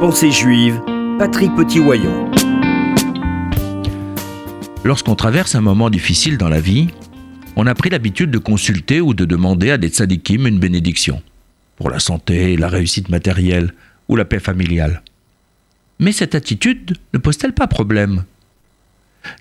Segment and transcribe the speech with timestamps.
[0.00, 0.80] Pensée juive,
[1.18, 2.30] Patrick Petit-Wayon.
[4.84, 6.88] Lorsqu'on traverse un moment difficile dans la vie,
[7.54, 11.22] on a pris l'habitude de consulter ou de demander à des tzadikim une bénédiction
[11.76, 13.72] pour la santé, la réussite matérielle
[14.08, 15.02] ou la paix familiale.
[16.00, 18.24] Mais cette attitude ne pose-t-elle pas problème?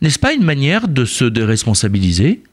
[0.01, 2.43] N'est-ce pas une manière de se déresponsabiliser?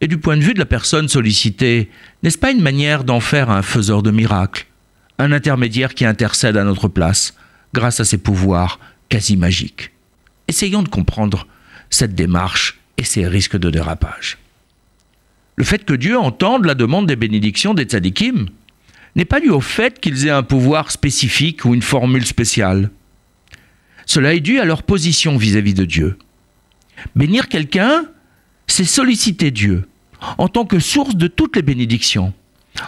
[0.00, 1.90] Et du point de vue de la personne sollicitée,
[2.22, 4.66] n'est-ce pas une manière d'en faire un faiseur de miracles?
[5.18, 7.34] Un intermédiaire qui intercède à notre place
[7.72, 9.90] grâce à ses pouvoirs quasi magiques
[10.48, 11.46] Essayons de comprendre
[11.90, 14.38] cette démarche et ses risques de dérapage.
[15.56, 18.48] Le fait que Dieu entende la demande des bénédictions des tzadikim
[19.16, 22.90] n'est pas dû au fait qu'ils aient un pouvoir spécifique ou une formule spéciale.
[24.06, 26.18] Cela est dû à leur position vis-à-vis de Dieu.
[27.14, 28.04] Bénir quelqu'un,
[28.66, 29.88] c'est solliciter Dieu
[30.38, 32.32] en tant que source de toutes les bénédictions,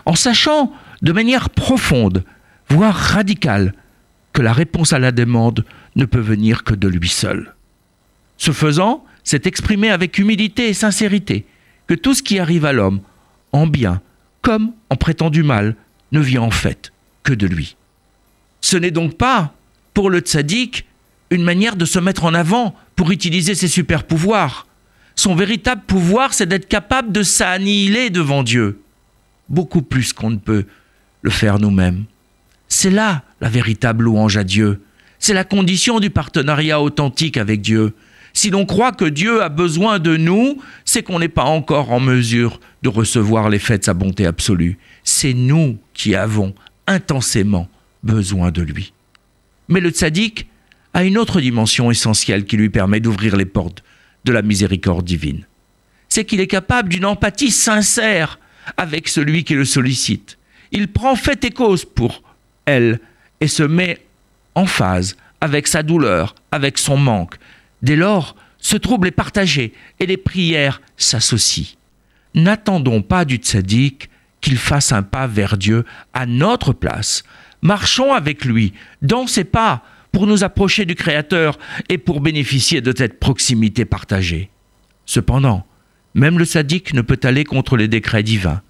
[0.04, 0.72] en sachant
[1.02, 2.24] de manière profonde,
[2.68, 3.74] voire radicale,
[4.32, 5.64] que la réponse à la demande
[5.94, 7.54] ne peut venir que de lui seul.
[8.36, 11.46] Ce faisant, c'est exprimer avec humilité et sincérité
[11.86, 13.00] que tout ce qui arrive à l'homme,
[13.52, 14.00] en bien
[14.42, 15.74] comme en prétendu mal,
[16.12, 16.92] ne vient en fait
[17.24, 17.74] que de lui.
[18.60, 19.54] Ce n'est donc pas,
[19.92, 20.86] pour le tzaddik,
[21.30, 24.68] une manière de se mettre en avant pour utiliser ses super pouvoirs.
[25.16, 28.80] Son véritable pouvoir, c'est d'être capable de s'annihiler devant Dieu,
[29.48, 30.66] beaucoup plus qu'on ne peut
[31.26, 32.04] le faire nous-mêmes.
[32.68, 34.80] C'est là la véritable louange à Dieu.
[35.18, 37.94] C'est la condition du partenariat authentique avec Dieu.
[38.32, 41.98] Si l'on croit que Dieu a besoin de nous, c'est qu'on n'est pas encore en
[41.98, 44.78] mesure de recevoir l'effet de sa bonté absolue.
[45.02, 46.54] C'est nous qui avons
[46.86, 47.68] intensément
[48.04, 48.92] besoin de lui.
[49.68, 50.46] Mais le tzaddik
[50.94, 53.82] a une autre dimension essentielle qui lui permet d'ouvrir les portes
[54.24, 55.44] de la miséricorde divine.
[56.08, 58.38] C'est qu'il est capable d'une empathie sincère
[58.76, 60.38] avec celui qui le sollicite.
[60.72, 62.22] Il prend fait et cause pour
[62.64, 63.00] elle
[63.40, 64.00] et se met
[64.54, 67.36] en phase avec sa douleur, avec son manque,
[67.82, 71.76] Dès lors, ce trouble est partagé et les prières s'associent.
[72.34, 74.10] N'attendons pas du tzaddik
[74.40, 75.84] qu'il fasse un pas vers Dieu
[76.14, 77.22] à notre place.
[77.62, 78.72] Marchons avec lui
[79.02, 79.82] dans ses pas
[80.12, 84.50] pour nous approcher du Créateur et pour bénéficier de cette proximité partagée.
[85.04, 85.66] Cependant,
[86.14, 88.62] même le sadique ne peut aller contre les décrets divins.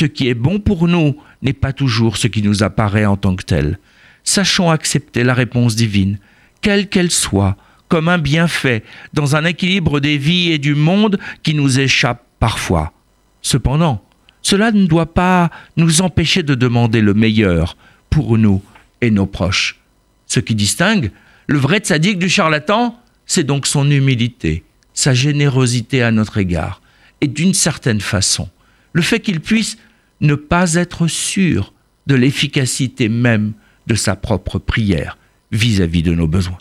[0.00, 3.36] Ce qui est bon pour nous n'est pas toujours ce qui nous apparaît en tant
[3.36, 3.78] que tel.
[4.24, 6.18] Sachons accepter la réponse divine,
[6.62, 11.52] quelle qu'elle soit, comme un bienfait dans un équilibre des vies et du monde qui
[11.52, 12.94] nous échappe parfois.
[13.42, 14.02] Cependant,
[14.40, 17.76] cela ne doit pas nous empêcher de demander le meilleur
[18.08, 18.62] pour nous
[19.02, 19.80] et nos proches.
[20.24, 21.10] Ce qui distingue
[21.46, 26.80] le vrai tzaddik du charlatan, c'est donc son humilité, sa générosité à notre égard,
[27.20, 28.48] et d'une certaine façon,
[28.94, 29.76] le fait qu'il puisse
[30.20, 31.72] ne pas être sûr
[32.06, 33.52] de l'efficacité même
[33.86, 35.18] de sa propre prière
[35.52, 36.58] vis-à-vis -vis de nos besoins.